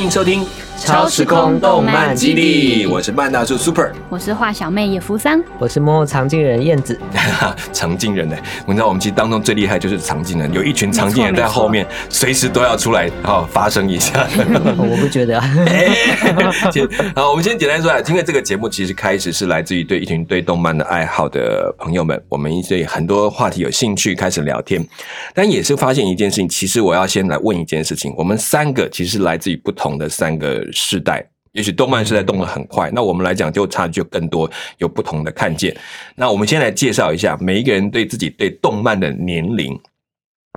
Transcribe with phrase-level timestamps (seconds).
[0.00, 0.42] 欢迎收听
[0.80, 6.98] 《超时空动漫基地我是曼大叔 Super，我是画小妹野福桑，我是摸藏镜人燕子。
[7.70, 8.36] 常进人呢？
[8.66, 14.26] 我知道我们其实当中最厉害就是常进人，有一群常进人在后面，随时都要出来好发声一下。
[14.78, 15.46] 我不觉得啊。
[16.72, 24.82] 先好，我们先简单说啊，今天这个节目其实开始是来自于对一群对动漫的爱好的朋友们，我们对很多话题有兴趣，开始聊天。
[25.34, 31.26] 但也是发现一件事情，其实我要先来问一件事情：我们三个其实是来自于不同的三个世代。
[31.52, 35.76] 也许动漫时代动得很快，那我们来讲就差距更多，有不同的看见。
[36.14, 39.76] 那我们先来介绍一下每一个人对自己对动漫的年龄，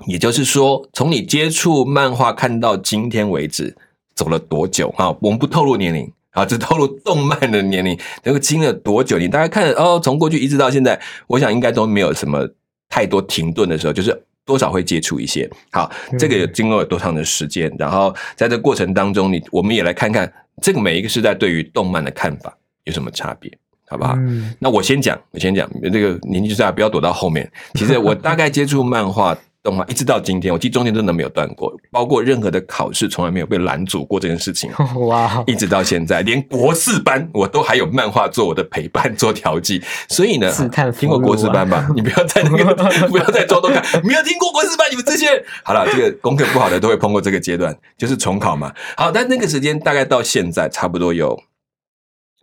[0.05, 3.76] 也就是说，从你接触漫画看到今天为止
[4.13, 5.10] 走了多久啊？
[5.20, 9.18] 我们不透露年龄啊，只透露动漫的年龄，能够经历了多久？
[9.18, 12.48] 你大概看哦，从过去一直到现在，我想应该都没有什么
[12.88, 15.49] 太多停顿的时候，就是多少会接触一些。
[15.72, 17.74] 好，这个经过了多长的时间？
[17.77, 20.32] 然后在这过程当中，你我们也来看看。
[20.62, 23.52] 这个每一个时代对于动漫的看法有什么差别，
[23.88, 24.16] 好不好？
[24.60, 27.52] 那我先讲，我先讲，这个年纪大不要躲到后面。
[27.74, 29.35] 其实我大概接触漫画。
[29.64, 34.70] 动画一直到今天，我记中间真的没有断过，包括任何的考试，从来没有被拦阻过这件事情。
[35.08, 35.42] 哇！
[35.48, 39.82] 一直到现在，连国四班我都还有漫画做我的陪伴，做调剂。
[40.10, 40.52] 所以呢，
[41.00, 41.88] 听过国四班吧？
[41.96, 42.76] 你不要再那个，
[43.08, 45.46] 不要再装动看，没有听过国四班，你们这些人。
[45.64, 48.74] 好了，这个功课不好的都会碰过这个阶段，就是重考嘛。
[48.98, 51.41] 好，但那个时间大概到现在，差不多有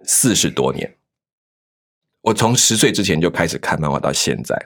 [0.05, 0.95] 四十多年。
[2.23, 4.57] 我从十岁之前就开始看漫画，到现在。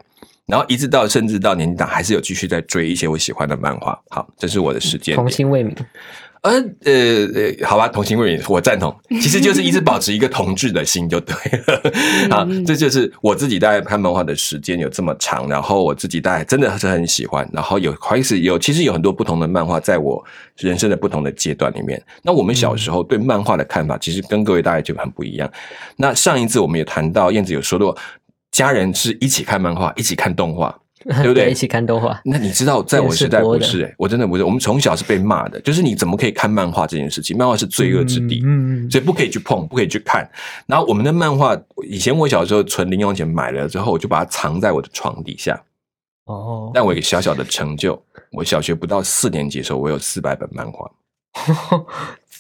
[0.47, 3.99] 然后一直到甚至到年纪大，还是有继续在追一些我喜欢的漫画。
[4.11, 5.17] 好，这是我的时间。
[5.17, 5.75] 童心未泯。
[6.43, 6.53] 呃
[6.85, 6.93] 呃
[7.35, 8.95] 呃，好吧，童心未泯，我赞同。
[9.09, 11.83] 其实就是一直保持一个童稚的心就对了。
[12.31, 17.49] 好，这就是我自己大概看漫画的时间有这么长，然后我自己大概真的是很喜欢。
[17.51, 20.23] 然后有开始有，其实有很多不同的漫画，在我
[20.59, 21.99] 人生的不同的阶段里面。
[22.23, 25.51] 那我们小时候对漫画的看法，其实跟各位大概就很不一样。
[25.97, 27.97] 那上一次我们也谈到，燕子有说过。
[28.55, 30.73] 家人是一起看漫画，一起看动画，
[31.03, 31.51] 对不对？
[31.51, 32.21] 一起看动画。
[32.25, 33.83] 那你知道，在我时代不是？
[33.83, 34.45] 哎，我真的不是。
[34.45, 37.37] 我们从小是被骂的，就是你怎么可以看漫画这件事情？
[37.37, 40.31] 漫画是罪恶之地，嗯，所以不可以去碰，不可以去看。
[40.69, 45.61] 然后我们的漫画，以前我小时候存零用钱买了之后，我就把它藏在我的床底下。
[46.27, 48.01] 哦，但我有个小小的成就，
[48.31, 50.89] 我小学不到四年级的时候，我有四百本漫画。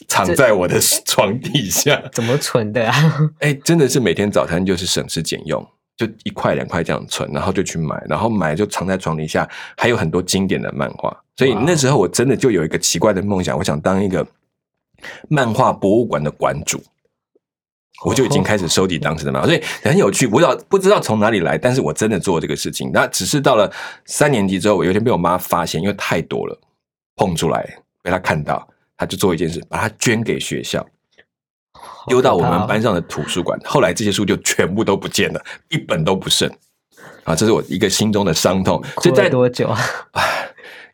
[0.09, 2.95] 藏在我的床底下，怎么存的啊？
[3.41, 5.65] 哎，真的是每天早餐就是省吃俭用，
[5.97, 11.17] 就一块两块这样存，然后就去买，然后买就藏在床底下，还有很多经典的漫画。
[11.37, 14.27] 所以那时候我真的就有一个奇怪的梦想，我想当一个
[15.29, 16.83] 漫画博物馆的馆主，
[18.05, 20.27] 我就已经开始收集当时的漫画，所以很有趣。
[20.27, 22.91] 不知道不知道从哪里来，但是我真的做这个事情。
[22.93, 23.73] 那只是到了
[24.05, 26.59] 三年级之后，我有一天被我妈发现，因为太多了，
[27.17, 27.69] 碰出来
[28.03, 28.69] 被她看到。
[28.97, 30.87] 她就做一件事，把它捐给学校，
[32.07, 33.59] 丢到我们班上的图书馆。
[33.65, 36.51] 后来这些书就全部都不见了，一本都不剩。
[37.25, 38.83] 啊，这是我一个心中的伤痛。
[38.97, 39.81] 哭了多久啊？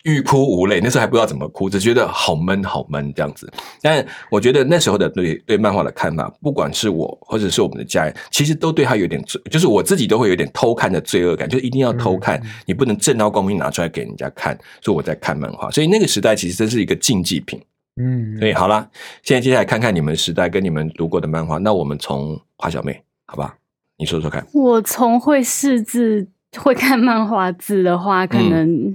[0.04, 3.52] 欲哭无泪，那时候还不知道怎么哭，只觉得好闷好闷这样子。
[3.82, 15.70] 但我觉得那时候的对对漫画的看法，不管是我或者是我们的家人，其实都对他有点罪，就是我自己都会有点偷看的罪恶感，就一定要偷看，你不能正大光明拿出来给人家看，说我在看漫画。
[15.70, 17.60] 所以那个时代其实真是一个禁忌品。
[18.00, 18.88] 嗯，所以好了，
[19.22, 21.58] 现在接下来看看你们时代跟你们读过的漫画。
[21.58, 23.56] 那我们从花小妹，好吧，
[23.98, 24.46] 你说说看。
[24.54, 28.94] 我从会识字、会看漫画字的话，可能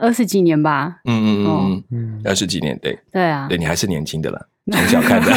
[0.00, 1.00] 二十几年吧。
[1.04, 5.30] 嗯嗯嗯嗯，二十几年，对对啊，对你还是年轻的了， 从小看的。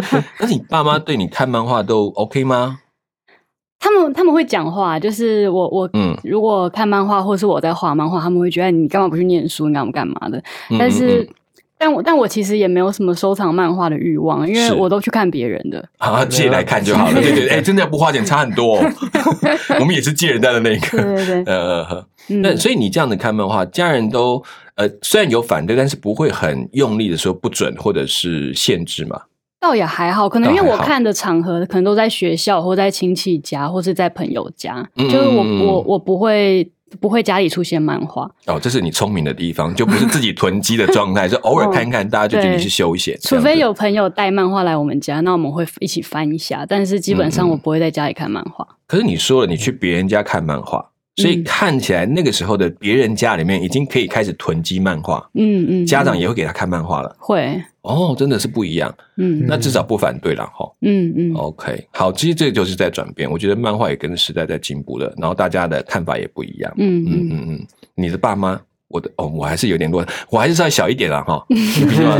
[0.40, 2.80] 那你爸妈对你看漫画都 OK 吗？
[3.80, 10.42] 他们他们会讲话，就是我我嗯，如果看漫画或是我在画漫画，他们会觉得你干嘛不去念书，你干嘛干嘛的？
[10.78, 11.28] 但是。
[11.78, 17.14] 但我但我其实也没有什么收藏漫画的欲望，因为我都去看别人的啊， 借来看就好了。
[17.14, 18.78] 对对， 哎，真的不花钱差很多。
[19.78, 21.54] 我们也是借人家的那个，对对对。
[21.54, 22.04] 呃，
[22.42, 24.42] 那所以你这样子看漫画，家人都
[24.74, 29.22] 呃虽然有反对，但是不会很用力的说不准或者是限制嘛。
[29.60, 36.68] 倒也还好，可能因为我看的场合可能都在学校或在亲戚家或是在朋友家，就是我我我不会。
[37.00, 43.18] 不会家里出现漫画哦，这是你聪明的地方，就不是自己囤积的状态， 是偶尔看看，大家就觉得是休闲。
[43.20, 48.66] 除非有朋友带漫画来我们家，那我们会一起翻一下，但是基本上我不会在家里看漫画。
[48.86, 50.90] 可是你说了，你去别人家看漫画。
[51.20, 57.60] 所以看起来那个时候的别人家里面已经可以开始囤积漫画，嗯嗯，家长也会给他看漫画了，会。
[57.82, 67.28] 哦，真的是不一样，嗯，那至少不反对了哈，嗯嗯，OK，好，其实这就是在转变，我觉得漫画也跟时代在进步了，然后大家的看法也不一样，嗯嗯。
[67.30, 71.42] 嗯嗯，你的爸妈我的哦，我还是有点乱，我还是稍微小一点了哈。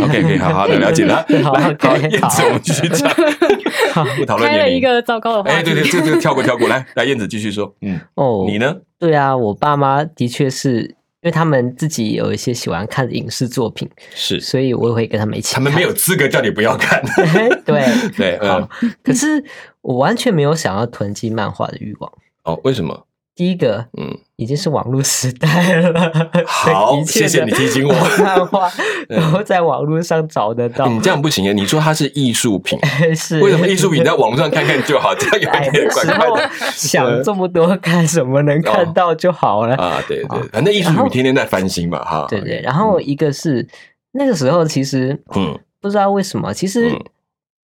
[0.02, 1.24] OK 可以好好的了解了。
[1.28, 3.10] 来， 好，燕子，我们继续讲。
[4.16, 7.74] 不讨论开了一个糟糕的话哎，对对，这这个跳过跳过来，来燕子继续说。
[7.82, 8.74] 嗯，哦，你呢？
[8.98, 10.82] 对啊，我爸妈的确是
[11.20, 15.54] 因为他们自己有一些喜欢看的影视作品，是，所以我也会跟他们一起。
[15.54, 17.02] 他们没有资格叫你不要看。
[17.64, 17.84] 对
[18.16, 18.68] 对，好。
[19.02, 19.44] 可是
[19.80, 22.12] 我完全没有想要囤积漫画的欲望。
[22.44, 23.06] 哦，为什么？
[23.34, 26.12] 第一个，嗯，已经是网络时代了。
[26.46, 27.92] 好， 谢谢你提醒我。
[28.22, 28.70] 漫画
[29.32, 30.86] 都在网络上找得到。
[30.86, 31.52] 你这样不行啊！
[31.52, 32.78] 你说它是艺术品，
[33.16, 35.12] 是为什么艺术品在网络上看看就好？
[35.18, 36.50] 这样有点怪怪的。
[36.70, 38.40] 想这么多干什么？
[38.42, 40.00] 能看到就好了啊！
[40.06, 42.24] 对对，反正艺术品天天在翻新嘛，哈。
[42.30, 42.60] 对对。
[42.62, 43.66] 然后一个是
[44.12, 46.96] 那个时候，其实嗯，不知道为什么，其实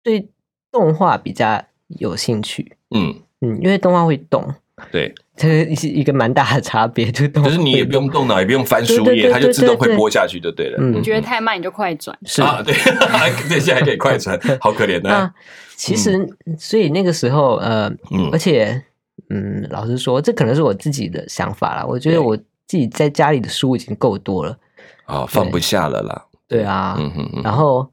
[0.02, 0.28] 对
[0.70, 1.64] 动画比较
[1.98, 2.76] 有兴趣。
[2.94, 4.54] 嗯嗯，因为动画会动。
[4.92, 5.14] 对。
[5.38, 10.82] 这是一个蛮大的差别，就可是你也不用动脑，也不用翻书页，它就自动会播下去就对了。
[10.82, 12.18] 你觉得太慢，你就快转。
[12.26, 12.74] 是啊，对，
[13.48, 15.32] 对，现在可以快转， 好可怜的。
[15.76, 17.88] 其实，所以那个时候，呃，
[18.32, 18.82] 而且，
[19.30, 21.86] 嗯，老实说，这可能是我自己的想法啦。
[21.86, 24.58] 我觉得我自己在家里的书已经够多了，
[25.06, 26.24] 啊，放不下了啦。
[26.48, 26.98] 对啊，
[27.44, 27.88] 然后，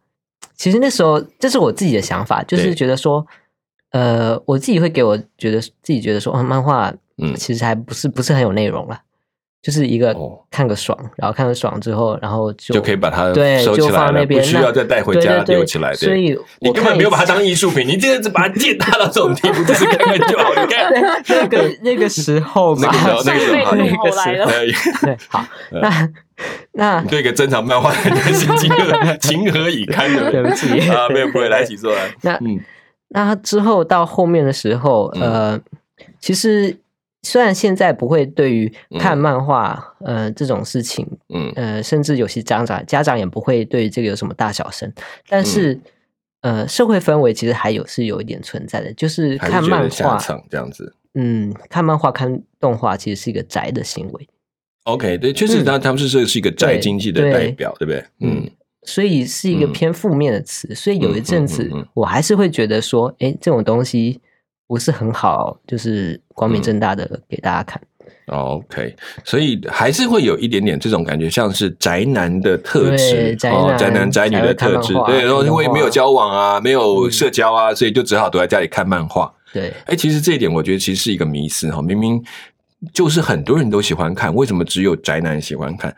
[0.56, 3.24] 其实那时候，这是我自己的想法，就是觉得说，
[3.92, 6.92] 呃，我自己会给我觉得自己觉得说，漫画。
[7.22, 9.00] 嗯，其实还不是不是很有内容了，
[9.62, 10.16] 就是一个
[10.52, 15.94] 看个爽，然后看个爽之后，然后就就可以把它对就放那边，不需要再带回家留起来。
[15.94, 20.50] 所以你根本没有把它当艺术品，你这样子把它践踏到这种地步，就是看看就好。
[20.56, 20.92] 你看
[21.30, 24.46] 那个那个时候嘛，那个 那个时候那个来了。
[25.02, 26.10] 对，好，那
[26.74, 30.30] 那对一个正常漫画人是情何情何以堪的？
[30.32, 32.14] 对不起啊，没有不会来一起做来。
[32.24, 32.60] 那嗯，
[33.08, 35.58] 那之后到后面的时候，呃，
[36.20, 36.78] 其实。
[37.26, 44.90] 虽然现在不会对于看漫画，呃，这种事情，嗯，呃，甚至有些家长家长也不会对这个有什么大小声，
[45.28, 45.80] 但是，
[46.42, 50.18] 呃，社会氛围其实还有是有一点存在的，就是看漫画
[50.50, 54.30] 这样子，嗯，看漫画看动画其实是一个宅的行为。
[54.84, 58.06] OK，对，确实，他他们是这是一个宅经济的代表，对不对？
[58.20, 58.48] 嗯，
[58.84, 64.22] 所以是一个偏负面的词，所以有一阵子我还是会觉得说，哎，这种东西。
[64.68, 67.82] 不是很好，就是光明正大的给大家看。
[68.28, 74.94] OK，所以还是会有一点点这种感觉，像是宅男的特质，哦，宅男宅女的特质。
[75.06, 79.32] 对，然后因为没有交往啊，没有社交啊，所以就只好躲在家里看漫画。
[79.54, 82.24] 对，哎，其实这一点我觉得其实是一个迷思哈，明明
[82.92, 85.96] 就是很多人都喜欢看，为什么只有宅男喜欢看？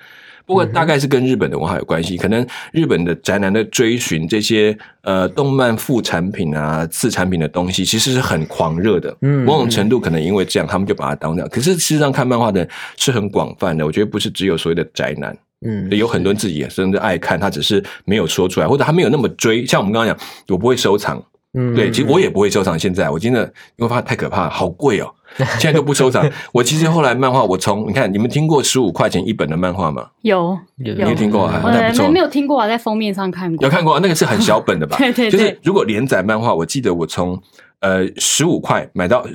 [0.48, 9.14] 不过大概是跟日本的文化有关系，可能日本的宅男的追寻这些呃动漫副产品啊、次产品的东西，其实是很狂热的。
[9.22, 11.50] 嗯，某种程度可能因为这样，他们就把它当这样。
[11.50, 12.66] 可是事实上看漫画的
[12.96, 19.66] 是很广泛的，我觉得不是只有所谓的宅男，嗯，有很多人自己也真的爱看，他只是没有说出来，或者他没有那么追。
[19.66, 21.22] 像我们刚刚讲，我不会收藏，
[21.58, 22.78] 嗯，对，其实我也不会收藏。
[22.78, 23.42] 现在我真的
[23.78, 25.12] 因为发现太可怕，好贵哦。
[25.60, 26.30] 现在都不收藏。
[26.54, 30.08] 我其实后来漫画，我从你看，你们听过十五块钱一本的漫画吗？
[30.22, 31.60] 有，有，有听过啊？
[31.66, 32.10] 那不错。
[32.10, 33.64] 没有听过啊，在封面上看过。
[33.66, 34.98] 有看过，那个是很小本的吧？
[35.00, 35.32] 对对对。
[35.32, 37.42] 就是如果连载漫画，我记得我从
[37.82, 39.26] 呃十五块买到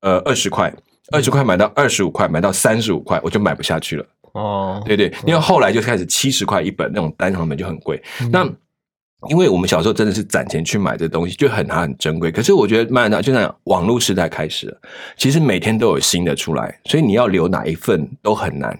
[0.00, 0.72] 呃二十块，
[1.12, 4.04] 二十块买到二十五块，买到三十五块，我就买不下去了。
[4.32, 8.02] 哦，对对，因为后来就开始七十块一本那种单行本就很贵。
[8.30, 8.48] 那
[9.28, 12.30] 因为我们小时候真的是攒钱去买这东西，就很它很珍贵。
[12.30, 14.80] 可是我觉得慢慢就像网络时代开始了，
[15.16, 18.78] 其实每天都有新的出来，所以你要留哪一份都很难。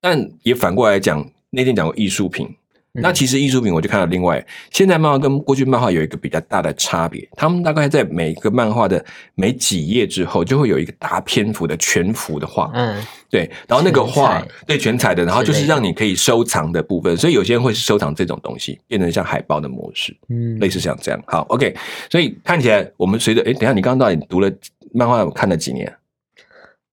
[0.00, 2.48] 但也反过来讲，那天讲过艺术品。
[2.94, 7.26] 那其实艺术品，我就看到另外，现在漫画跟过去漫画有一个比较大的差别。
[7.34, 9.02] 他们大概在每个漫画的
[9.34, 17.16] 每几页之后，就会有一个大篇幅的全幅的画，嗯，对，然后那个画对全彩的，然后就是让你可以收藏的部分。
[17.16, 21.22] 所以有些人会收藏这种东西，变成像海报的模式，嗯，类似像这样。
[21.26, 21.74] 好，OK，
[22.10, 24.52] 所以看起来我们随着，哎，等下你刚刚到底读了
[24.92, 25.90] 漫画看了几年？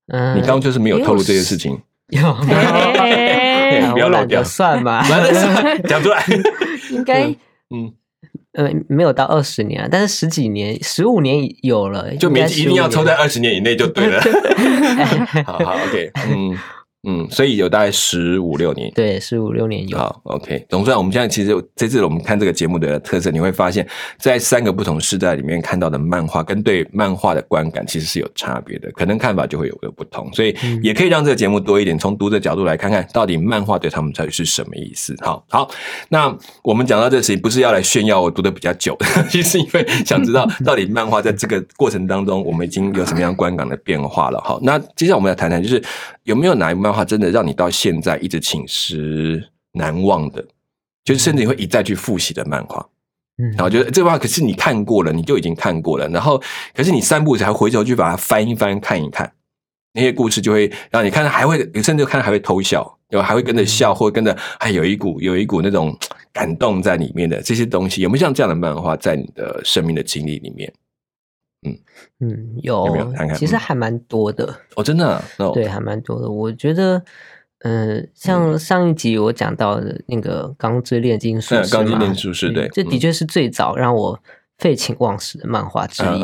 [0.07, 1.77] 嗯，你刚刚就是没有透露这件事情。
[2.09, 2.33] 有，
[3.93, 4.43] 不要乱掉。
[4.43, 5.05] 算吧，
[5.87, 6.23] 讲出来。
[6.91, 7.23] 应该，
[7.69, 7.93] 嗯，
[8.53, 14.21] 呃，没有到二十年，但是十几年、十五年有了，就没一定要抽在二十年以内就对了。
[15.45, 16.57] 好好，OK，嗯。
[17.07, 19.97] 嗯，所以有大概十五六年，对，十五六年有。
[19.97, 20.65] 好，OK。
[20.67, 23.87] 总算我们现在其实这次我们看这个节目的特色，你会发现
[24.17, 30.29] 在三个不同时代里面看到的漫画，跟对漫画的观感其实是有差别的，可能看法就会有个不同。
[30.33, 30.53] 所以
[30.83, 35.15] 也可以让这个节目多一点从读者角度来看看到底漫画对他们到底是什么意思。
[35.21, 35.71] 好，好，
[36.09, 38.97] 那我们讲到这事情，不是要来炫耀我读的比较久，
[39.31, 44.41] 其实因为想知道 到底漫画在这个过程当中，我们已经有什么样观感的变化了。
[44.43, 45.81] 好，那接下来我们来谈谈，就是
[46.25, 46.88] 有没有哪一漫。
[46.89, 50.43] 漫画真的让你到现在一直寝食难忘的，
[51.03, 52.83] 就是甚至你会一再去复习的漫画？
[53.37, 56.41] 嗯，然后觉得这个漫画可是你看过了，你就已经看过了，然后
[56.73, 59.31] 可是你三步才回头去把它翻一翻看一看，
[59.93, 65.95] 那些故事就会让你看，还会甚至看还会偷笑，有还会跟着笑，或跟着还有一股有一股那种
[66.33, 70.73] 感动在里面的这些东西，有没有像这样的漫画在你的生命的经历里面？
[71.61, 71.77] 嗯
[72.21, 72.87] 嗯，有，
[73.35, 75.21] 其实还蛮多的哦，真的，
[75.53, 76.29] 对，还蛮多的。
[76.29, 77.03] 我觉得，
[77.59, 84.17] 嗯，像上一集我讲到的那个《钢之炼金术士》钢之炼金术士》，对，这的确是最早让我
[84.57, 86.23] 废寝忘食的漫画之一。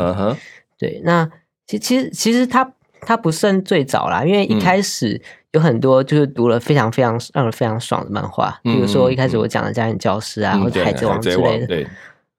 [0.78, 1.30] 对，那
[1.68, 11.88] 其其实其实它它不算最早啦，因为一开始有很多就是读了非常非常让人非常爽的漫画，比如说一开始我讲的《家庭教师》啊，或者《海贼王》之类的，对，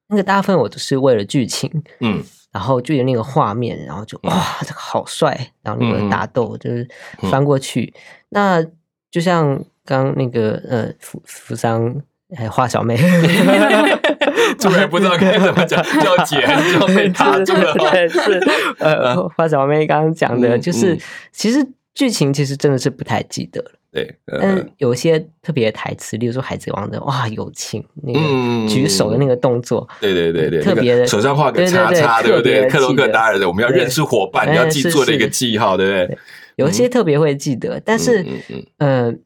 [0.07, 2.23] 那个大部分我都是为了剧情，嗯。
[2.57, 5.51] 然后就有那个画面，然后就哇，这个好帅！
[5.61, 6.87] 然后那个打斗就是
[7.29, 7.93] 翻过去，
[8.29, 8.65] 那
[9.11, 11.95] 就像刚那个呃，扶扶桑
[12.35, 12.97] 还画小妹，
[14.57, 17.07] 突然不知道该怎么讲，叫姐还是叫妹？
[17.13, 18.43] 他真的是
[18.79, 20.97] 呃，画小妹刚刚讲的，就是
[21.31, 23.71] 其实剧情其实真的是不太记得了。
[23.97, 28.19] 对，嗯有些特别的台词，例如说《海贼王》的哇，友情那个
[28.69, 32.67] 举手的那个动作，对对对对，特别的手上画个叉叉，对不对？
[32.69, 36.17] 克罗克达尔的，我们要认识伙伴，你要记做的一个记号，对不对？
[36.57, 38.23] 有些特别会记得，但是
[38.77, 39.19] 嗯，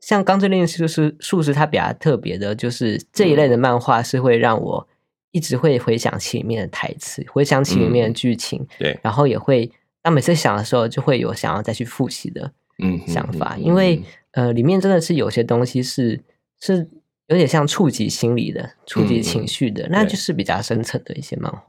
[0.00, 4.86] 像《钢之炼术士》术士，它比较特别的，就是这一类的漫画是会让我
[5.32, 9.70] 一直会回想起里面的台词，回想起里面的剧情，对，然后也会
[10.02, 12.52] 当每次想的时候，就会有想要再去复习的。
[12.82, 14.02] 嗯，想法，因为
[14.32, 16.20] 呃，里面真的是有些东西是
[16.60, 16.88] 是
[17.28, 21.62] 有点像触及心理的、触及情绪的，那就是比较深层的一些漫画。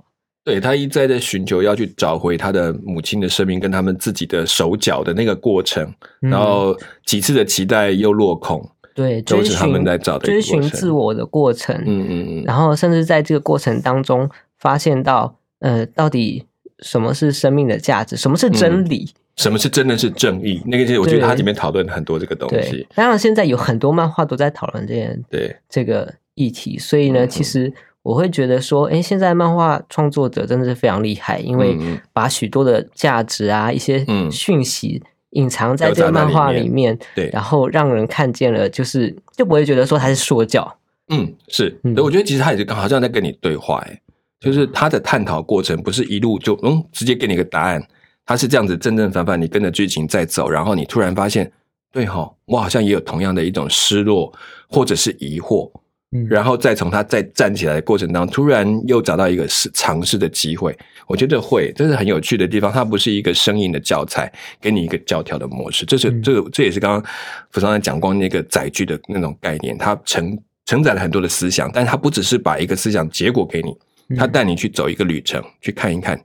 [0.43, 6.73] 对他一再在寻求要去找回他的母亲的生命跟他们自己的手脚的那个过程，然后
[7.05, 11.75] 几次的期待又落空，对，都是他们在找的追寻自我的过程。
[11.85, 16.45] 嗯嗯嗯，然后甚至在这个过程当中，发现到呃，到底
[16.79, 19.09] 什么是生命的价值，什么是真理。
[19.38, 20.62] 什么是真的是正义？
[20.65, 22.88] 那个是我觉得他里面讨论很多这个东西。
[22.96, 31.77] 当然，现在有很多漫画都在讨论这件对这个议题，所以呢，其实我会觉得说，哎，现在漫画创作者真的是非常厉害，因为
[32.12, 40.77] 把许多的价值啊、一些讯息隐藏在这个漫画里面，对，然后让人看见了，就是就不会觉得说他是说教。
[41.10, 44.01] 嗯，是，我觉得其实他也是好像在跟你对话，哎，
[44.39, 47.88] 就是他的探讨过程不是一路就嗯直接给你一个答案。
[48.27, 51.50] 他是这样子正正反反，你跟着剧情在走，然后你突然发现，
[51.93, 54.31] 对哈，我好像也有同样的一种失落
[54.67, 55.72] 或者是疑惑，
[56.12, 62.69] 嗯，然后再从他再站起来的过程当中，突然又找到一个试尝试的机会，我觉得会，这是很有趣的地方。
[62.69, 64.29] 它不是一个生硬的教材，
[64.60, 67.12] 给你一个教条的模式，这是这个这也是刚刚
[67.51, 76.19] 傅尚在讲光那个载具的那种概念，它承承载了很多的思想，但是它不只是把一个思想结果给你，它带你去走一个旅程，去看一看。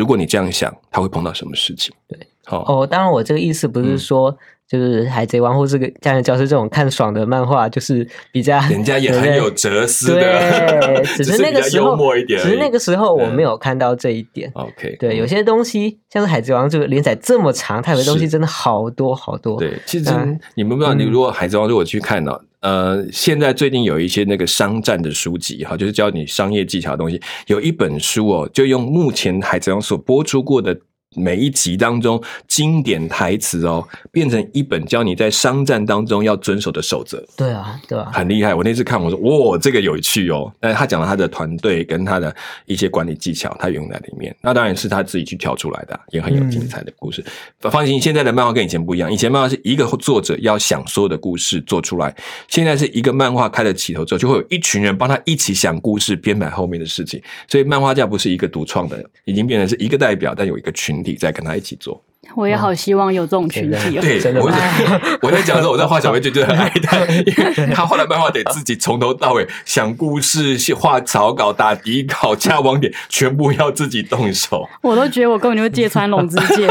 [0.00, 1.92] 如果你这样想，他会碰到什么事情？
[2.08, 2.86] 对，好哦。
[2.86, 4.34] 当然，我这个意思不是说，
[4.66, 10.20] 就是《海贼王》或这个《家人教师》这种看爽的漫画，就是比较人家也很有哲思的。
[10.22, 11.94] 对， 只是那个时候，
[12.26, 14.50] 只是那个时候我没有看到这一点。
[14.54, 19.58] OK，对，有些东西像是《海贼王》这个连载这么长，它有的东西真的好多好多。
[19.58, 20.10] 对，其实
[20.54, 22.40] 你们不知道，你如果《海贼王》如果去看呢？
[22.60, 27.20] 呃，现在最近有一些那个商战的书籍哈，就是教你商业技巧的东西。
[27.46, 30.78] 有一本书哦，就用目前海贼王所播出过的。
[31.16, 37.20] 每一集当中经典台词哦，变成一本教你在商战当中要遵守的守则。
[37.36, 38.54] 对啊，对啊，很厉害。
[38.54, 40.52] 我那次看，我说哇，这个有趣哦。
[40.60, 42.32] 但是他讲了他的团队跟他的
[42.64, 44.34] 一些管理技巧，他用在里面。
[44.40, 47.24] 那当然是他自己去挑出来的，也很有精彩的故事。
[47.58, 49.12] 放心，现在的漫画跟以前不一样。
[49.12, 52.14] 以前漫画是一个作者要想所有的故事做出来，
[52.46, 57.20] 现在是一个漫画开了起头之后，就会有一群人帮他一起想故事，编排后面的事情。
[57.48, 60.99] 所以漫画家不是一个独创的，已经变成是一个代表，但有一个群。
[61.02, 62.02] 体在跟他一起做，
[62.36, 63.98] 我也好希望有这种群体。
[64.00, 74.68] 对，我在我在讲的时候，我在画小妹就觉得很爱他，因为他画的漫画得自己从头到尾想故事、画草稿、打底稿、加网点，全部要自己动手。
[74.82, 76.68] 我都觉得我根本就芥川龙之介，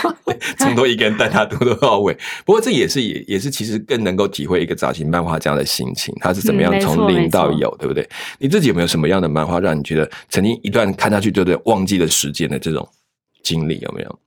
[0.58, 2.16] 从头一个人带他从头到尾。
[2.44, 8.08] 不过这也是也也是其实更能够体会一个早期漫画家的心情，他是怎么样从零到有，对不对？
[8.38, 12.86] 你自己有没有什么样的漫画让你觉得曾经一段看下去就对忘记了时间的这种？
[13.50, 14.18] 经历有没有？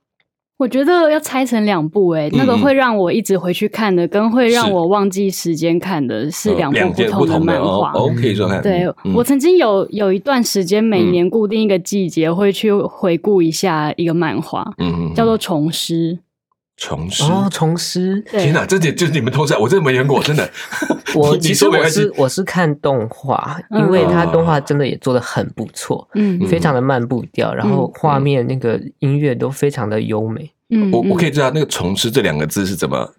[0.56, 7.92] 我觉得要拆成两部，哎，那个会让我一直回去看的，跟会让我忘记时间看的是两部不同的漫画。
[8.14, 8.62] 可以说看。
[8.62, 16.14] 对我曾经有有一段时间，每年固定一个季节会去回顾一下一个漫画，嗯，叫做《虫师》。
[16.76, 20.48] 虫师哦，虫师，天哪，这点就是你们偷菜，我真的没演过，真的。
[21.14, 30.50] 我其实我是我是看动画，因为它动画真的也做的很不错，嗯，非常的慢步调，然后画面那个音乐都非常的优美。
[30.70, 33.14] 嗯，我我可以知道那个虫师这两个字是怎么。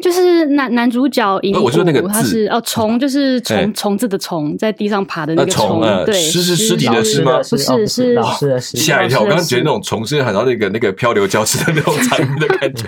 [0.00, 1.70] 就是男男主角银虎，
[2.08, 7.38] 他是哦虫，就是虫虫子的虫，在地上爬的那个虫，对，尸是尸体的尸吗？
[7.38, 8.76] 不是，是老师的尸。
[8.76, 12.84] 吓一跳，我刚刚觉得那种虫是很像那个那个漂流教室的那种残余的感觉，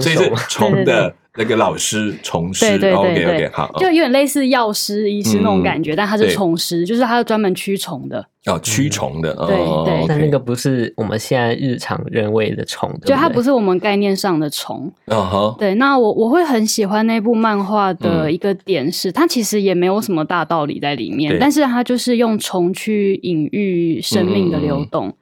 [0.00, 1.14] 所以是虫的。
[1.36, 8.26] 那个老师虫师，OK OK，好，就有点类似药师、医师那种感觉，但他是虫师，就是他是专门驱虫的。
[8.46, 14.88] 哦，驱虫的，对对，但那个不是我们现在日常认为的虫，就它不是我们概念上的虫。
[15.06, 25.12] 嗯哼，对，那我我会很喜欢那部漫画的一个点是，它其实也没有什么大道理在里面，但是它就是用虫去隐喻生命的流动。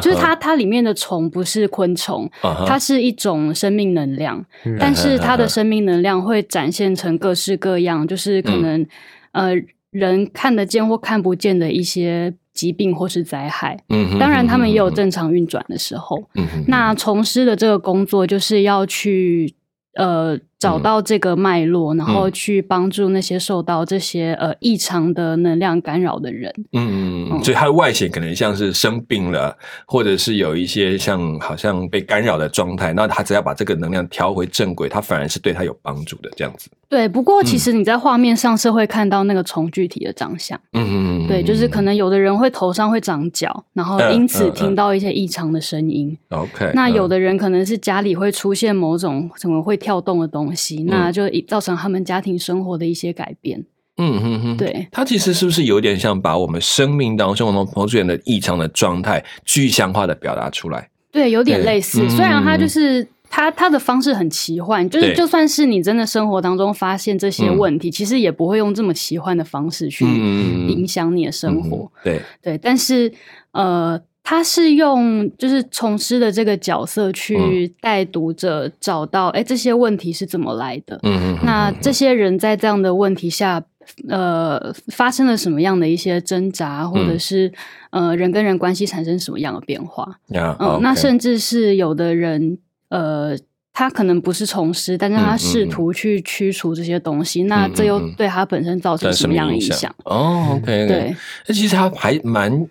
[0.00, 2.30] 就是它，它里面的虫不是昆虫，
[2.66, 4.44] 它是一种生命能量，
[4.78, 8.86] 但是它的生命能量会展现成各式各样，就是可能
[9.32, 9.52] 呃
[9.90, 13.78] 人看得见或看不见的一些疾病或是灾害。
[13.88, 16.22] 嗯，当然他们也有正常运转的时候。
[16.34, 19.54] 嗯，那虫师的这个工作就是要去。
[19.96, 26.50] 呃，找到这个脉络，然后去帮助那些受到这些呃异常的能量干扰的人。
[26.72, 29.56] 嗯嗯，所以他的外显可能像是生病了，
[29.86, 32.92] 或者是有一些像好像被干扰的状态。
[32.94, 36.70] 那他只要把这个能量调回正轨，他反而是对他有帮助的这样子。
[36.94, 40.58] 对，不过其实你在画面上是会看到那个虫具体的长相。
[40.72, 46.16] 嗯嗯嗯，对，就是可能有的人会头上会长角，然后因此听到一些异常的声音。
[46.30, 49.74] OK，那有的人可能是家里会出现某种什么会。
[49.84, 53.62] 跳动的东西，那就造成他们家庭生活的一些改变。
[53.98, 60.88] 嗯嗯嗯，对，它其实是不是有点像把我们生命当中生活中出现的异常的状态具象化的表达出来？
[61.12, 62.08] 对，有点类似。
[62.08, 71.90] 虽然它就是它它的方式很奇幻，就是就算是你真的生活当中发现这些问题，其实也不会用这么奇幻的方式去影响你的生活。
[72.04, 73.12] 对对，但是
[73.50, 74.00] 呃。
[74.26, 80.98] 他是用就是从师的这个角色去带读者找到，哎，这些问题是怎么来的？
[81.02, 81.38] 嗯嗯。
[81.44, 83.62] 那这些人在这样的问题下，
[84.08, 87.52] 呃，发生了什么样的一些挣扎，或者是
[87.90, 90.18] 呃，人跟人关系产生什么样的变化？
[90.58, 92.56] 嗯，那甚至是有的人，
[92.94, 93.36] 呃，
[93.72, 99.92] 他可能不是从师，但是他试图去驱除这些东西，那这又对他本身造成什么样的影响？
[100.04, 101.16] 哦，OK，对。
[101.48, 102.68] 那其实他还蛮。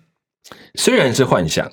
[0.75, 1.69] 虽然是幻想，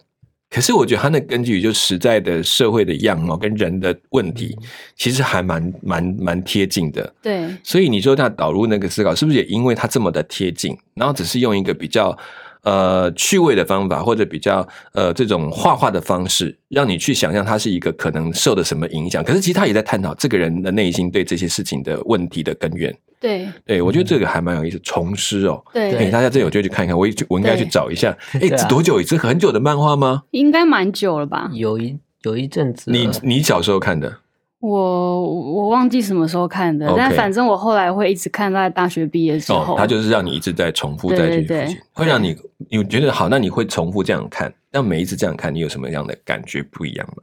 [0.48, 4.56] 可是我觉得他那根据就实在的社会的样貌跟人的问题，
[4.96, 7.14] 其实还蛮蛮蛮贴近的。
[7.22, 12.18] 对，所以你说他导入那个思考，是不是也因为他这么的贴近，然后只是用一个比较。
[12.62, 19.24] 呃，趣味的方法，或者比较呃这种画画的方式，让你去想象他是一个可能受的什么影响。
[19.24, 22.94] 可是其实他也在探讨这个人的内心对这些事情的问题的根源。
[23.20, 24.78] 对，对我觉得这个还蛮有意思。
[24.80, 26.96] 重师哦，对，哎，大家这有就去看一看。
[26.96, 28.16] 我我应该去找一下。
[28.40, 29.02] 哎，多久？
[29.02, 30.22] 是很久的漫画吗？
[30.30, 31.50] 应该蛮久了吧？
[31.52, 32.90] 有一有一阵子。
[32.90, 34.18] 你你小时候看的？
[34.60, 39.74] 我我忘记什么时候看的，但反正我后来会一直看，在大学毕业之后。
[39.76, 42.36] 他就是让你一直在重复在去复习，会让你
[42.70, 47.22] 你觉得好，那你会重复这样看，但每一次这样看，你有什么样的感觉不一样吗？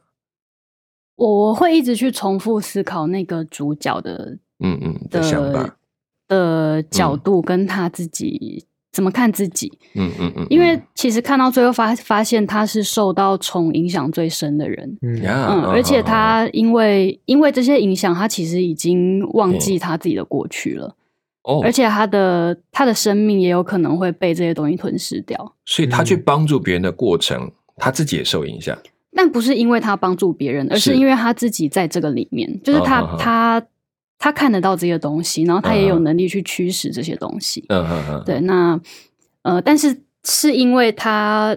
[1.16, 5.78] 我会一直去重复思考那个主角的，嗯嗯的想法
[6.28, 8.66] 的角度，跟他自己。
[8.98, 9.72] 怎么看自己？
[9.94, 20.96] 嗯嗯嗯，因为其实看到最后发发现他是受到虫影响最深的人，嗯，而且他因为因为这些影响，他其实已经忘记他自己的过去了，
[21.44, 28.76] 哦，而且他的他的生命也有可能会被这些东西吞噬掉，所以他去帮助别人的过程，他自己也受影响，
[29.14, 33.64] 但不是因为他帮助别人，而是因为他自己在这个里面，就是他他。
[34.18, 37.64] 他看得到这些东西，然后他也有能力去驱使这些东西。
[37.70, 38.24] 嗯嗯嗯。
[38.26, 38.80] 对，那
[39.44, 41.56] 呃，但是是因为他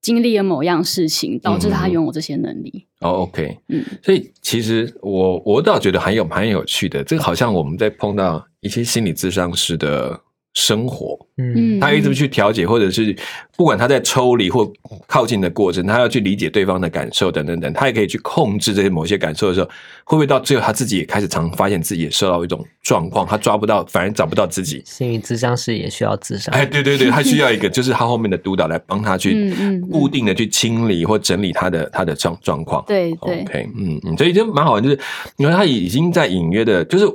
[0.00, 2.86] 经历了某样事情，导致他拥有这些能力。
[3.00, 3.58] 哦，OK。
[3.68, 10.20] 嗯，所以其实我我倒觉得还有蛮有趣的，这个好像我们在碰到一些心理咨商师的。
[10.54, 13.16] 生活，嗯，他一直去调解，或者是
[13.56, 14.70] 不管他在抽离或
[15.06, 19.66] 靠近的过程，他要去理解对方的感受等等等，他也可以去控制这些某些感受的时候，
[20.04, 24.82] 会不会到最后他自己也开始常发现自己也受到一种状况，他抓不到，反而找不到自己。
[24.84, 29.50] 心理智商是也需要智商，哎，对对对，他需要一个，就是他后面的督导来帮他去
[29.90, 32.84] 固定的去清理或整理他的他的状状况。
[32.86, 34.98] 对对，OK，嗯嗯，所以就蛮好玩，就是
[35.38, 37.06] 因为他已经在隐约的，就是。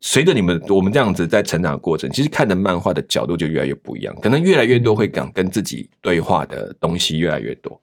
[0.00, 7.80] 随着你们我们这样子在成长的过程，其实看的漫画的角度就越来越不一样，可能越来越多会讲跟自己对话的东西越来越多。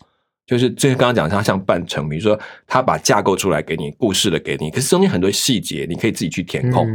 [0.47, 6.87] 就是这刚刚讲，它像半成，比如说他把架构出来给你，故事的给你，可是中间很多细节你可以自己去填空，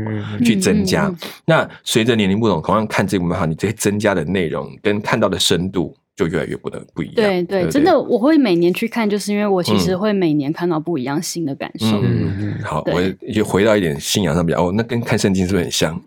[0.44, 1.12] 去增加。
[1.44, 5.96] 那随着年龄不同，同样看这部漫画，你这些增加的内容跟看到的深度。
[6.16, 7.14] 就越来越不能不一样。
[7.14, 11.86] 对对，真的，我会每年去看，就是因为我其实会每年看到不一样新的感受。
[12.02, 15.98] 嗯嗯，好，我就回到一点信仰上比较哦，那跟看圣经是不是很像？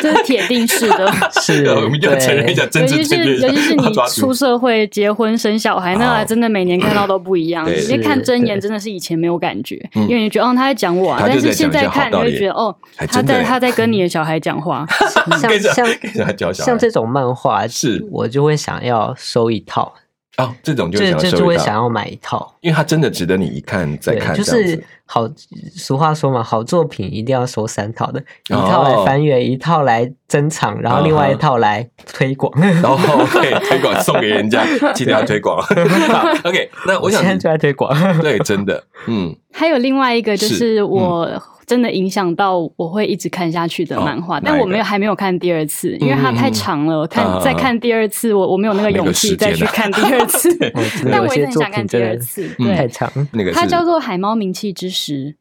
[0.00, 1.66] 这是铁定是的， 是。
[1.68, 3.82] 我们一定要承认一下，尤其是 尤其是你
[4.14, 7.68] 出社会、结婚、生小孩，那真的每年看到都不一样。
[7.68, 14.86] 因为看真言真的是以前没有感觉，因为你觉得哦他在讲我，啊但是现在看你会觉得哦他在他在跟你的小孩讲话，
[15.38, 19.07] 像像像这种漫画，是我就会想要。
[19.16, 19.94] 收一套
[20.36, 24.36] 哦，这种就就就会想要买一套，因为它真的值得你一看再看。
[24.36, 25.28] 就是好
[25.74, 32.52] 俗话说嘛，好作品一定要收三套的，一套来翻阅，一套来珍藏，然后另外一套来推广。
[32.60, 35.58] 然后 OK 推广送给人家，记得要推广。
[36.44, 37.92] OK，那我想现在就在推广。
[38.20, 39.34] 对，真的，嗯。
[39.52, 41.28] 还有另外一个就是我。
[41.68, 47.06] 真的影响到我会一直看下去的漫画，但我没有还没有看第二次，因为它太长了。
[47.06, 50.48] 看再看第二次，我我没有那个勇气再去看第二次。
[51.12, 53.12] 但我也很想看第二次，太长。
[53.32, 55.36] 那个它叫做《海猫名气之时》。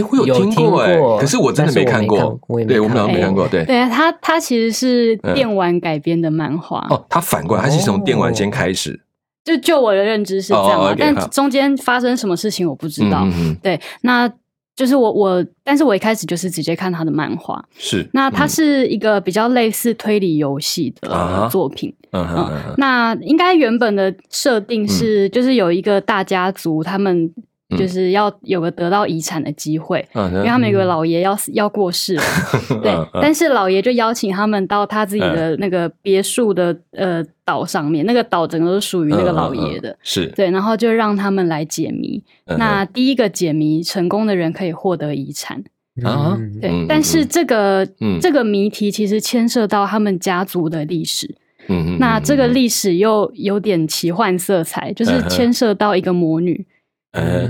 [0.00, 2.38] 哎，我有听过哎，可是我真的没看过。
[2.68, 3.48] 对，我们两个没看过。
[3.48, 6.86] 对，对，它它其实是电玩改编的漫画。
[6.90, 9.00] 哦，它反过来，它是从电玩先开始。
[9.44, 13.26] 就就我的认知是这样，但中间发生什么事情我不知道。
[13.62, 14.30] 对，那。
[14.78, 27.28] 就是我我，但是我一开始就是直接看他的漫画，是那它是一个比较类似推理游戏的作品，嗯，那应该原本的设定是，就是有一个大家族，他们。
[27.76, 32.22] 就是要有个得到遗产的机会，因为他们有个老爷要要过世了，
[32.82, 40.26] 对，但是老爷就邀请他们到他自己的那个别墅的呃岛上面，那个岛整个都属于那个老爷的，是。
[40.28, 42.22] 对，然后就让他们来解谜。
[42.56, 45.62] 那第一个解谜成功的人可以获得遗产
[46.02, 47.86] 啊，对，但是这个
[48.18, 51.34] 这个谜题其实牵涉到他们家族的历史，
[51.68, 56.64] 嗯，那这个历史又有点奇幻色彩，就是牵涉到一个魔女。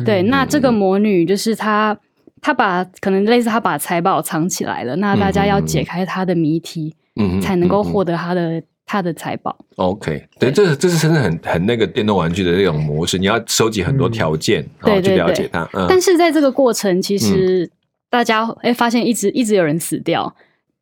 [0.04, 1.98] 对，那这个魔女就是她，
[2.40, 9.56] 她把可能类似她把财宝藏起来了，那大家要解开她的谜题，嗯，才能够获得她的她的财宝。
[9.76, 15.68] OK，对，这这是真的很很那个电动玩具的那种模式，你要收集很多条件，然后去了解它。
[15.88, 17.70] 但是在这个过程，其实
[18.08, 20.34] 大家哎发现一直一直有人死掉。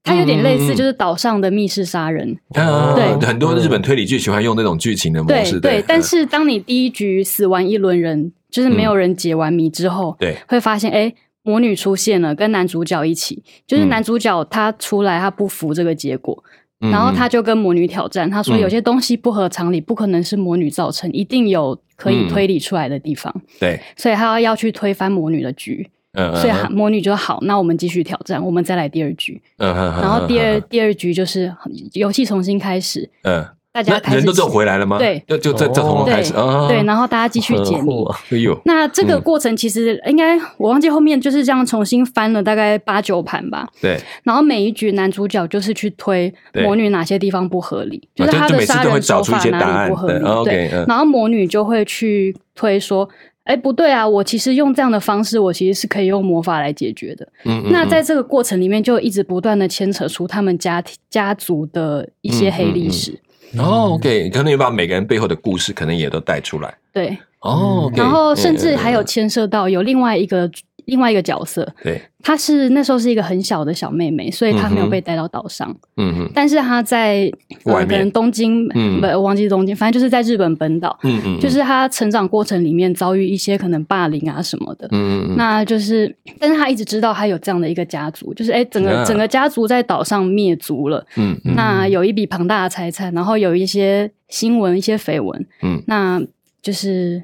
[0.06, 2.38] 它有点类似，就是岛上的密室杀人。
[2.54, 5.58] 对，很多日本推理剧喜欢用那种剧情的模式。
[5.58, 13.42] 对，但是当你第一局死完一轮人，就是没有人解完谜之后，对，会发现哎，魔女出现了，跟男主角一起。
[13.66, 16.40] 就是男主角他出来，他不服这个结果，
[16.78, 18.30] 然后他就跟魔女挑战。
[18.30, 23.34] 他说有些东西不合常理，不可能是魔女造成，一定有可以推理出来的地方。
[23.58, 25.90] 对，所以他要要去推翻魔女的局。
[26.16, 29.40] 所以魔女就好，那我们继续挑战，我们再来第二局。
[29.58, 31.54] 嗯然后第二第二局就是
[31.92, 33.08] 游戏重新开始。
[33.22, 34.96] 嗯，大家人都走回来了吗？
[34.96, 36.32] 对，就就再再从头开始。
[36.68, 37.92] 对，然后大家继续解谜。
[38.30, 43.68] 哎呦，那这个过程其实应该我忘记后面就是这样重新翻了大概八九盘吧。
[43.82, 50.24] 对，然后每一局男主角就是去推魔女哪些地方不合理，就是他的杀人手法哪里不合理。
[50.44, 53.06] 对，然后魔女就会去推说。
[53.46, 54.06] 哎，不对啊！
[54.06, 57.26] 我其实用这样的方式，我其实是可以用魔法来解决的。
[57.44, 63.18] 嗯，那在这个过程里面，就一直不断的牵扯出他们家庭家族的一些黑历史。
[63.56, 66.74] 哦，OK，可能你把每个人背后的故事，可能也都带出来。
[66.92, 70.50] 对，哦，然后甚至还有牵涉到有另外一个。
[70.86, 75.68] 另外一个角色，对，她是那时候是一个很小的小妹妹，所以她没有被带到岛上。
[75.96, 77.30] 嗯哼，但是她在
[77.64, 80.98] 可能东京，嗯，不，忘记东京，反正就是在日本本岛。
[81.02, 84.88] 嗯嗯，就是她成长过程里面遭遇一些可能霸凌啊什么的。
[84.92, 91.04] 嗯嗯那就是，但是她一直知道她有这样的一个家族，就是哎，整个整个家族在岛上灭族了。
[91.16, 95.46] 嗯嗯，那有一笔庞大的财产，然后有一些新闻、一些绯闻。
[95.62, 96.22] 嗯，那
[96.62, 97.22] 就是。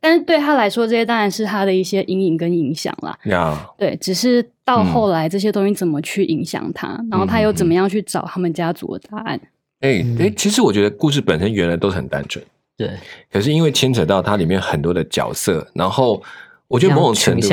[0.00, 3.18] 但是对他来说，这些当然是他的一些阴影跟影响啦。
[3.24, 9.40] 呀，对，只是到后来这些东西怎么去影响他，然后他又怎么样去找他们家族的答案？
[9.80, 12.44] 哎哎，其实我觉得故事本身原来都是很单纯，
[12.76, 12.90] 对。
[13.30, 16.22] 可是因为牵扯到它里面很多的角色，然后
[16.68, 17.48] 我觉得某种程度，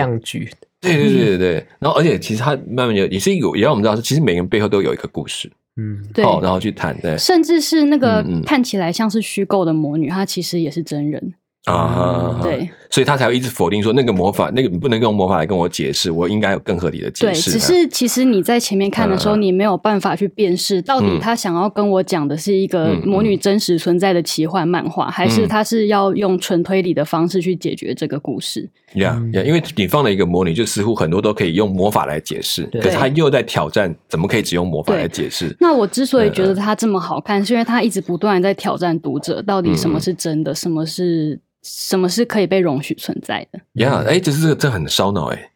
[0.79, 1.67] 对对对对对。
[1.79, 5.51] 然后而且其实他慢慢也也是有也让我们知道，其实每个人背后都有一个故事。
[5.75, 6.23] 嗯，对。
[6.23, 7.17] 然后去谈，对。
[7.17, 11.33] 甚至是那个看起来像是虚构的魔女，她其实也是真人。
[11.65, 17.51] 啊，对，所以他才会一直否定说那个魔法，那个你不能用魔法来跟我解释，我应该有更合理的解释。
[17.51, 28.69] 对，只是其实你在前面看的时候，你没有办法去辨识到底他想要跟我讲的是一个魔女真实存在的奇幻漫画，还是他是要用纯推理的方式去解决这个故事。
[28.95, 35.55] 呀呀，因为你放了一个魔女，就似乎很多都可以用魔法来解释，可是他又在挑战，怎么可以只用魔法来解释？
[35.61, 43.59] 那我之所以觉得他这么好看，是因为他一直不断在挑战读者，到底什么是真的，什么是什么是可以被容许存在的？
[43.73, 45.49] 呀，哎，这是这很烧脑哎。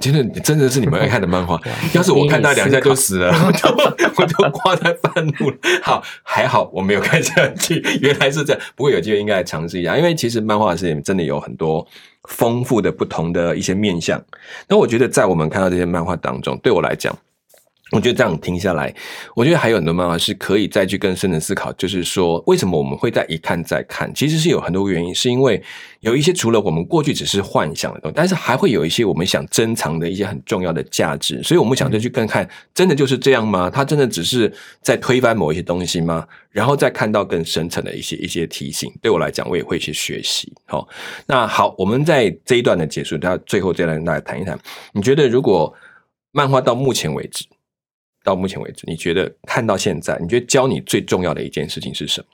[0.00, 1.60] 真的，真的是你们爱看的漫画。
[1.92, 3.68] 要是我看到两下就死了，我就
[4.16, 5.56] 我就挂在半路了。
[5.82, 7.82] 好，还好我没有看下去。
[8.00, 11.84] 原来是这样，不过有机会应该来尝试一下，因为其实漫画世界真的有很多
[12.28, 14.22] 丰富的、不同的一些面相。
[14.68, 17.18] 那我觉得，在我们看到这些漫画当中，对我来讲。
[17.92, 18.94] 我觉得这样听下来，
[19.34, 25.62] 我觉得还有很多漫画是可以再去更深的思考，就是说为什么我们会在一看再看，其实是有很多原因，是因为
[26.00, 33.70] 有一些除了我们过去只是幻想的东西，但是还会有一些我们想珍藏的一些很重要的价值，所以我们想再去更看，真的就是这样吗？
[33.70, 36.26] 他真的只是在推翻某一些东西吗？
[36.50, 40.52] 然后再看到更深层的一些一些提醒，对我来讲，我也会去学习。
[40.66, 40.86] 好，
[41.26, 44.58] 那好，我们在这一段的结束，到最后再来跟大家谈一谈，
[44.92, 45.72] 你觉得如果
[46.32, 47.46] 漫画到目前为止？
[48.28, 52.26] 到目前为止，你觉得看到现在，你觉得教你最重要的一件事情是什么？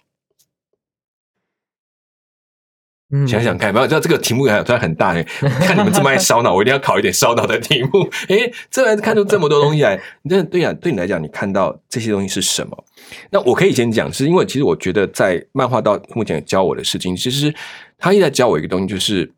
[3.28, 8.10] 想想看，不要知道这个题目还虽然很大哎，看你们这么爱烧脑，我一定要考一点烧脑的题目。
[8.28, 10.72] 哎，这来看出这么多东西来，你真的对呀？
[10.72, 12.84] 对你来讲，你看到这些东西是什么？
[13.30, 17.54] 那我可以先讲，是因为其实我觉得在漫画到目前教我的事情，其实
[17.98, 19.32] 他一直在教我一个东西，就是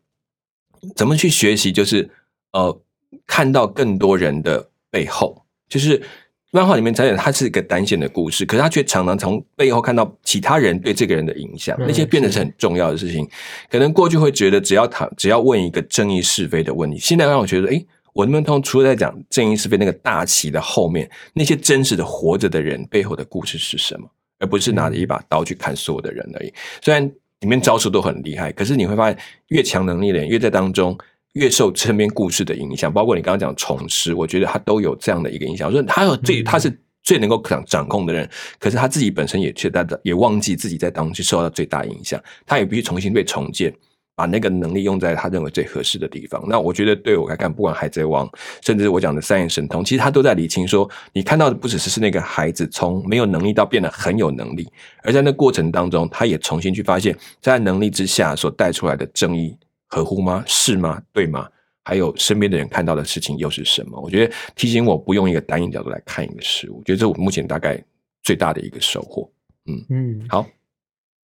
[0.95, 2.09] 怎么去学习，就是
[2.53, 2.81] 呃，
[3.27, 6.01] 看到更多人的背后，就是。
[6.51, 13.27] 漫画里面，讲讲它是一个单线的故事，可是他却常常从背后看到其他人对这个人的影响，那些变得是很重要的事情。
[13.69, 26.53] 可能过去会觉得只要他，只要问一个正义是非的问题，现在让我觉得，哎，我能不能通除了在讲正义是非那个大旗的后面，那些真实的活着的人背后的故事是什么，而不是拿着一把刀去砍所有的人而已。
[26.81, 27.05] 虽然
[27.41, 30.97] 里面招数都很厉害，可是你会发现，越强能力的人越在当中。
[31.37, 35.71] 越受身边故事的影响，包括你刚刚讲虫师，我觉得他都有这样的一个影响。
[35.71, 38.27] 说他有最，他是最能够掌掌控的人，
[38.59, 43.71] 可是他自己本身也却在也忘记自己在当中去受到最大影响，他也必须重新被重建，
[44.15, 46.43] 把那个能力用在他认为最合适的地方。
[46.49, 48.27] 那我觉得对我来看，不管海贼王，
[48.61, 54.67] 甚至我讲的三眼神通，其实他都在理清说，你看到的不只是是那个孩子从没有能力到变得很有能力，
[55.03, 59.55] 而在那过程当中，他也重新去发现，在能力之下所带出来的正义。
[59.87, 60.43] 合乎吗？
[60.45, 61.01] 是吗？
[61.11, 61.49] 对吗？
[61.83, 63.97] 还有身边的人看到的事情又是什么？
[64.01, 67.81] 我觉得提醒我不用一个单一角度来看一个事物，我觉得这我目前大概
[68.23, 69.31] 最大的一个收获。
[69.65, 70.45] 嗯嗯，好，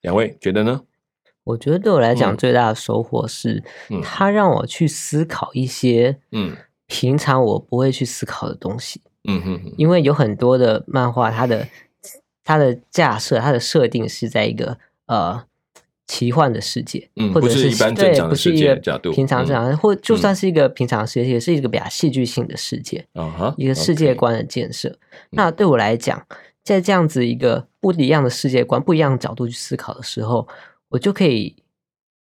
[0.02, 0.82] 两位觉得呢？
[1.44, 3.62] 我觉得对我来讲最大的收获是，
[4.02, 6.56] 它让我去思考一些嗯
[6.88, 9.02] 平常我不会去思考的东西。
[9.26, 11.68] 嗯哼，因为有很多的漫画，它的
[12.46, 15.44] 它的架设、它的设定是在一个呃。
[16.06, 18.76] 奇幻的世界，或者是对，不是一个
[19.14, 23.06] 平常正常，或就算是一个平常世界，也是一个比较戏剧性的世界，
[23.58, 24.98] 一个世界观的建设。
[25.30, 26.26] 那对我来讲，
[26.62, 30.46] 在这样子一个不一样的世界观、不一样的角度去思考的时候，
[30.90, 31.56] 我就可以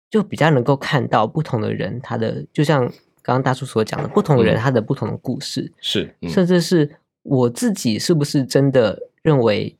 [0.09, 2.85] 就比较能够看到不同的人，他的就像
[3.23, 9.75] 刚刚大叔所讲的，不同的人他的不同的故事，是，甚至是我自己是不是真的认为，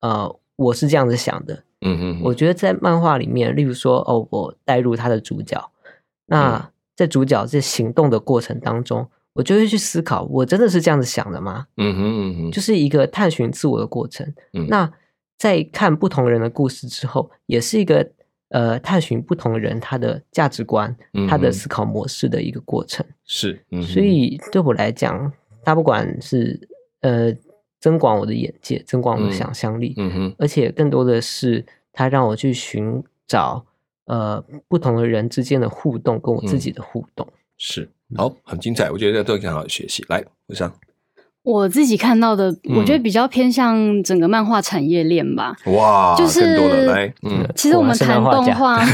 [0.00, 1.64] 呃，我是这样子想的。
[1.80, 5.70] 嗯嗯，我觉得在漫画里面，例如说，哦，我带入他的主角，
[6.26, 11.66] 那在主角在行动的过程当中，我就会去思考，我真的是这样子想的吗？
[11.76, 14.26] 嗯哼嗯哼，就是一个探寻自我的过程。
[14.68, 14.92] 那
[15.38, 18.10] 在看不同人的故事之后，也是一个
[18.48, 20.96] 呃探寻不同人他的价值观、
[21.28, 23.06] 他的思考模式的一个过程。
[23.24, 26.68] 是，所以对我来讲，他不管是
[27.02, 27.32] 呃。
[27.80, 33.64] 增广我的眼界，增广我的想象力，嗯哼，而且更多的是，它让我去寻找
[34.06, 40.04] 呃不同的人之间的互动，跟我自己的互动，是好，很精彩，我觉得都很好的学习。
[40.08, 40.72] 来，吴上。
[41.44, 45.54] 我自己看到的，我觉得比较偏向整个漫画产业链吧。
[45.66, 48.84] 哇，就是来，嗯， 其实我们谈动画，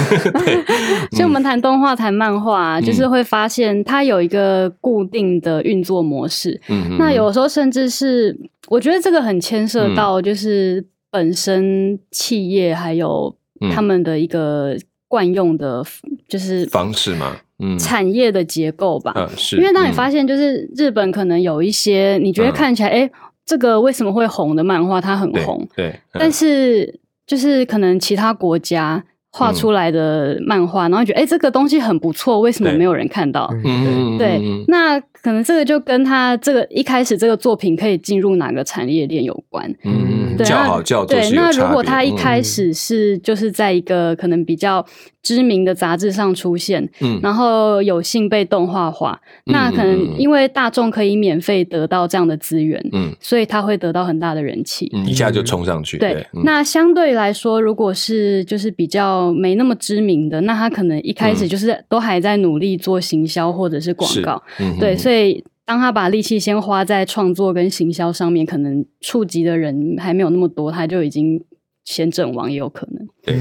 [1.11, 6.61] 其实我们谈动画、谈漫画，就是会发现它有一个固定的运作模式。
[6.69, 13.35] 嗯，那有时候甚至是，我觉得这个很牵涉到，就是本身企业还有
[13.73, 14.77] 他们的一个
[15.15, 15.85] 惯用的，
[16.27, 17.37] 就是方式嘛。
[17.79, 19.57] 产业的结构吧，嗯，是。
[19.57, 23.11] 因为当你发现，就是日本可能有一些你觉得看起来，哎，
[23.47, 26.99] 这个为什么会红的漫画，它很红，对，但是
[27.29, 33.49] 就是可能其他国家画出来的漫画，然后觉得哎，这个东西很不错，为什么没有人看到？
[33.65, 39.75] 嗯，对，那可能这个就跟他这个一开始这个作品可以进入哪个产业链有关。
[39.85, 41.31] 嗯，叫好教对。
[41.31, 44.85] 那如果他一开始是就是在一个可能比较
[45.23, 55.97] 知名的杂志上出现，嗯，然后有幸被动画化，那可能因为大众可以免费得到这样的资源，嗯，所以他会得到很大的人气，一下就冲上去。
[55.97, 59.33] 对，那相对来说，如果是就是比较。
[59.45, 64.43] 没那么知名的，那他可能一开始就是都还在努力做行销或者是广告，
[64.81, 71.41] 对，所以所以当他把力气先花在创作跟行销上面，可能触及的人还没有那么多，他就已经
[71.85, 73.07] 先阵亡也有可能。
[73.25, 73.35] 对，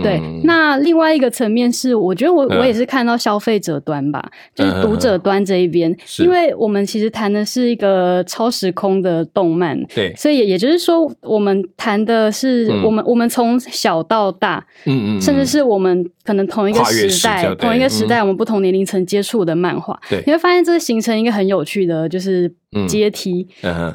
[0.00, 22.48] 对，那另外一个层面是，我觉得我我也是看到消费者端吧，就是读者端这一边，因为我们其实谈的是一个超时空的动漫，对，所以也就是说，我们谈的是我们我们从小到大，嗯嗯，甚至是我们可能同一个时代，同一个时代，我们不同年龄层接触的漫画，对，你会发现这个形成一个很有趣的，就是
[22.88, 23.46] 阶梯，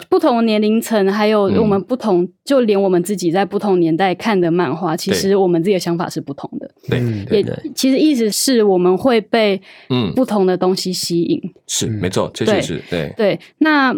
[0.10, 5.36] 不同年龄层，还有我们不同，就连我们自己在不同年代看的漫画，其实。
[5.40, 7.00] 我们自己的想法是不同的，对，
[7.38, 10.14] 也其实意思是我们会被嗯。
[10.14, 13.14] 不同的东西吸引，是没错，这就是对。
[13.16, 13.40] 对。
[13.60, 13.96] 那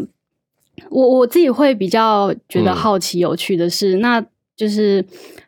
[0.90, 4.24] 我我自己会比较觉得好奇有趣的是，那
[4.56, 5.04] 就是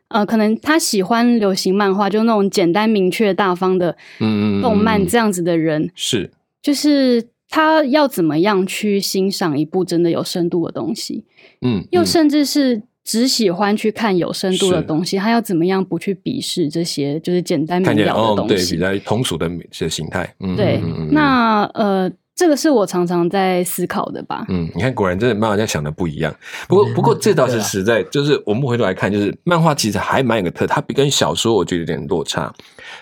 [0.08, 4.62] 呃，可能他喜欢流行漫画，就那种简单明确大方的嗯。
[4.62, 6.32] 动漫这样子的人，是。
[6.62, 11.24] 就是他要怎么样去欣赏一部真的有深度的东西，
[11.62, 12.82] 嗯，又甚至是。
[13.06, 18.78] 只喜欢去看有深度的东西，他要怎么样不去鄙视这些就是简单明了的东西？
[18.78, 20.34] 对，比较通俗的些形态。
[20.40, 20.80] 嗯对，
[21.12, 22.10] 那呃。
[22.36, 24.44] 这个是我常常在思考的吧。
[24.50, 26.36] 嗯，你看，果然真的漫画家想的不一样。
[26.68, 32.52] 不过，不过这倒是实在，就是我们回头来看，就是漫画其实还蛮有个特，它比跟小说我觉得有点落差。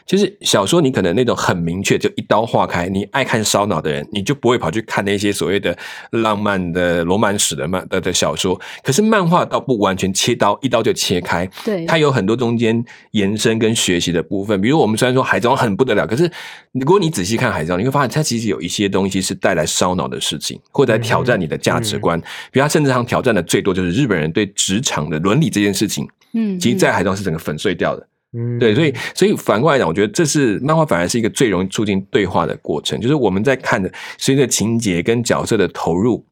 [0.06, 5.78] 就是小说你可能那种很明确，就一刀划开，你爱看烧脑的人，你就不会跑去看那些所谓的
[6.12, 8.60] 浪漫的罗曼史的漫的的小说。
[8.84, 11.50] 可是漫画倒不完全切刀，一刀就切开。
[11.64, 14.60] 对，它有很多中间延伸跟学习的部分。
[14.60, 16.30] 比如我们虽然说海贼王很不得了，可是
[16.74, 19.22] 如果你仔细看海贼王，你会发现它其实有一些东西。
[19.22, 22.20] 是带来烧脑的事情，或者挑战你的价值观。
[22.52, 26.08] 比如它甚至上挑战的最多就是日本人对职场的伦理这件事情。
[26.34, 28.08] 嗯，其实，在海中是整个粉碎掉的。
[28.34, 33.00] 嗯，对，所以，所以反过来讲，我觉得这是漫画，反而是一个最容易促进对话的过程。
[33.02, 36.26] 就是我们在看的，随着情节跟角色的投入，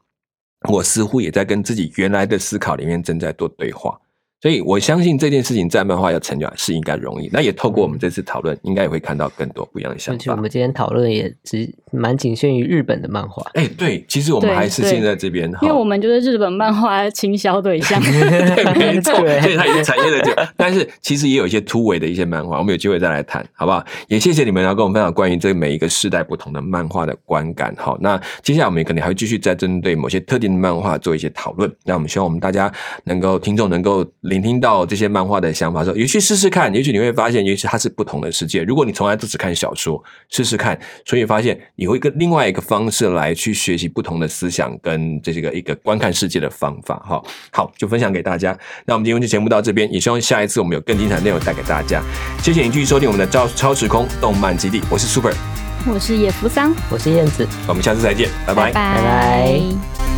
[0.68, 4.00] 我似乎也在跟自己原来的思考里面正在做对话。
[4.42, 10.32] 所以我相信这件事情在漫画要成长是应该容易，那也透过我们这次讨论，应该也会看到更多不一样的想法。
[10.32, 13.44] 我们今天讨论也只蛮仅限于日本的漫画。
[13.54, 18.00] 哎，对，其实我们还是现在这边，因为我们就是日本漫画倾销对象。
[18.02, 23.84] 对，没错，所以它已经产业的就，但是其实也有一些突围的一些漫画，我们有机会再来谈，好不好？
[24.08, 27.74] 也谢谢你们要跟我们分享关于这每一个世代不同的漫画的观感。
[27.76, 31.70] 好，那接下来我们可能还会继续再针对某些特定的漫画做一些讨论。
[31.84, 32.72] 那我们希望我们大家
[33.04, 35.10] 能够听众能够聆听到这些。
[35.10, 38.62] 漫画的想法时候，也去试试看，也许你会发现，也许它是不同的世界。
[38.62, 46.96] 如果你从来都只看小说，试试看，所以发现你会跟另外一个方式来去学习不同的思想跟这个一个观看世界的方法。
[46.96, 48.54] 哈，好，就分享给大家。
[48.84, 52.02] 那我们今天就节目到这边，也希望下一次我们有更精彩的内容带给大家。
[52.42, 55.32] 谢谢你继续收听我们的超超时空动漫基地，我是 Super，
[55.90, 60.09] 我是野福桑，我是燕子，我们下次再见，拜拜，拜拜。